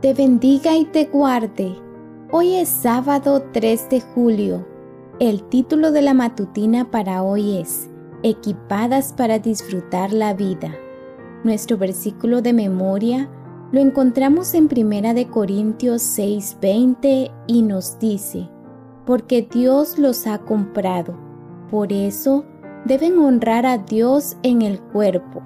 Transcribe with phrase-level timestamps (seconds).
[0.00, 1.74] te bendiga y te guarde.
[2.30, 4.66] Hoy es sábado 3 de julio.
[5.20, 7.88] El título de la matutina para hoy es
[8.22, 10.74] Equipadas para disfrutar la vida.
[11.44, 13.30] Nuestro versículo de memoria
[13.72, 18.50] lo encontramos en 1 de Corintios 6:20 y nos dice,
[19.06, 21.16] porque Dios los ha comprado,
[21.70, 22.44] por eso
[22.84, 25.42] deben honrar a Dios en el cuerpo.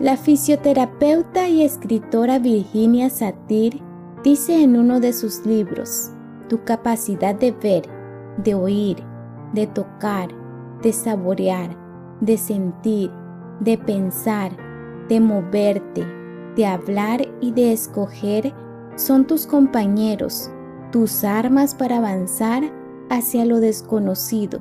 [0.00, 3.80] La fisioterapeuta y escritora Virginia Satir
[4.24, 6.10] dice en uno de sus libros,
[6.48, 7.84] tu capacidad de ver,
[8.38, 8.96] de oír,
[9.52, 10.30] de tocar,
[10.82, 11.76] de saborear,
[12.20, 13.08] de sentir,
[13.60, 14.50] de pensar,
[15.08, 16.04] de moverte,
[16.56, 18.52] de hablar y de escoger
[18.96, 20.50] son tus compañeros,
[20.90, 22.64] tus armas para avanzar
[23.10, 24.58] hacia lo desconocido.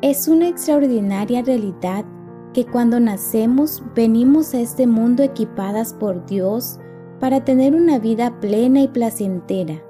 [0.00, 2.06] Es una extraordinaria realidad
[2.52, 6.78] que cuando nacemos venimos a este mundo equipadas por Dios
[7.20, 9.82] para tener una vida plena y placentera.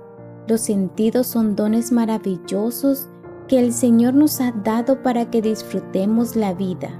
[0.46, 3.08] Los sentidos son dones maravillosos
[3.48, 6.90] que el Señor nos ha dado para que disfrutemos la vida.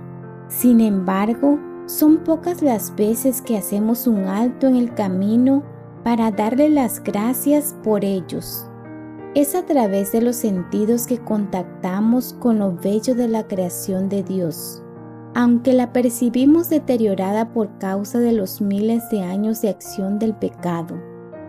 [0.48, 5.62] Sin embargo, son pocas las veces que hacemos un alto en el camino
[6.05, 8.66] para darle las gracias por ellos.
[9.34, 14.22] Es a través de los sentidos que contactamos con lo bello de la creación de
[14.22, 14.83] Dios.
[15.34, 21.00] Aunque la percibimos deteriorada por causa de los miles de años de acción del pecado,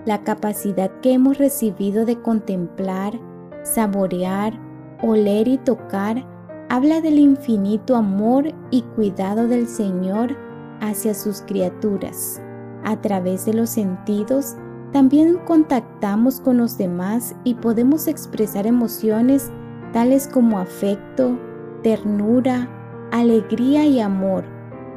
[0.06, 3.20] la capacidad que hemos recibido de contemplar,
[3.64, 4.58] saborear,
[5.02, 6.25] oler y tocar
[6.69, 10.38] habla del infinito amor y cuidado del Señor
[10.80, 12.41] hacia sus criaturas.
[12.86, 14.56] A través de los sentidos,
[14.94, 19.52] también contactamos con los demás y podemos expresar emociones
[19.91, 21.38] tales como afecto,
[21.84, 22.69] ternura,
[23.13, 24.44] alegría y amor.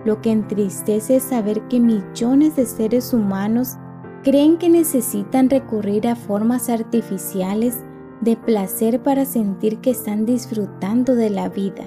[0.04, 3.76] Lo que entristece es saber que millones de seres humanos
[4.22, 7.76] creen que necesitan recurrir a formas artificiales
[8.22, 11.84] de placer para sentir que están disfrutando de la vida.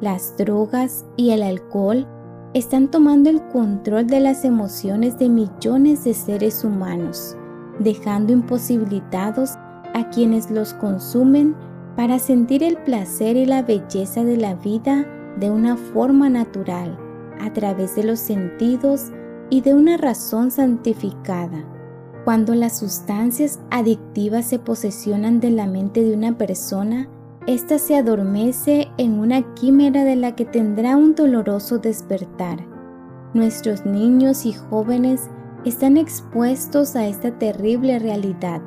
[0.00, 2.06] Las drogas y el alcohol
[2.52, 7.36] están tomando el control de las emociones de millones de seres humanos,
[7.78, 9.52] dejando imposibilitados
[9.94, 11.54] a quienes los consumen
[11.94, 15.06] para sentir el placer y la belleza de la vida
[15.40, 16.98] de una forma natural,
[17.40, 19.10] a través de los sentidos
[19.48, 21.64] y de una razón santificada.
[22.24, 27.08] Cuando las sustancias adictivas se posesionan de la mente de una persona,
[27.46, 32.58] ésta se adormece en una quimera de la que tendrá un doloroso despertar.
[33.32, 35.30] Nuestros niños y jóvenes
[35.64, 38.60] están expuestos a esta terrible realidad.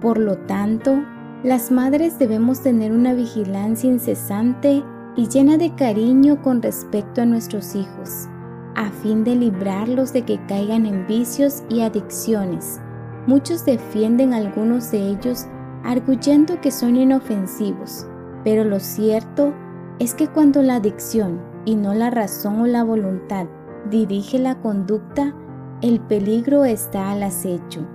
[0.00, 1.02] Por lo tanto,
[1.44, 4.82] las madres debemos tener una vigilancia incesante
[5.16, 8.28] y llena de cariño con respecto a nuestros hijos,
[8.74, 12.80] a fin de librarlos de que caigan en vicios y adicciones.
[13.26, 15.46] Muchos defienden algunos de ellos
[15.82, 18.06] arguyendo que son inofensivos,
[18.44, 19.54] pero lo cierto
[19.98, 23.46] es que cuando la adicción y no la razón o la voluntad
[23.90, 25.34] dirige la conducta,
[25.80, 27.86] el peligro está al acecho.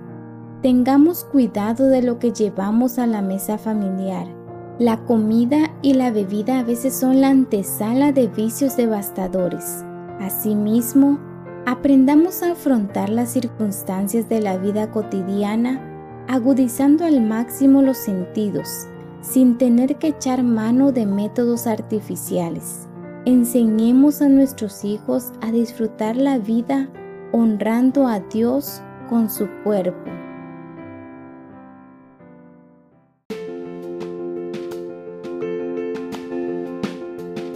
[0.60, 4.41] Tengamos cuidado de lo que llevamos a la mesa familiar
[4.82, 9.84] la comida y la bebida a veces son la antesala de vicios devastadores.
[10.18, 11.20] Asimismo,
[11.66, 15.80] aprendamos a afrontar las circunstancias de la vida cotidiana
[16.26, 18.88] agudizando al máximo los sentidos,
[19.20, 22.88] sin tener que echar mano de métodos artificiales.
[23.24, 26.88] Enseñemos a nuestros hijos a disfrutar la vida
[27.30, 30.11] honrando a Dios con su cuerpo.